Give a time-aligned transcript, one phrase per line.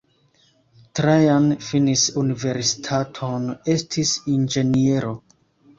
[0.99, 3.47] Trajan finis universitaton,
[3.79, 5.19] estis inĝeniero.